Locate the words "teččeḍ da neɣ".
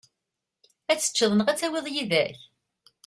0.99-1.47